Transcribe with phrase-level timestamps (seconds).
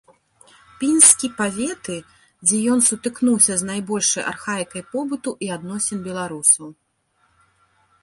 [0.79, 1.97] Пінскі паветы,
[2.47, 6.67] дзе ён сутыкнуўся з найбольшай архаікай побыту і адносін беларусаў.